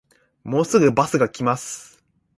[0.43, 2.03] もうすぐバスが来ます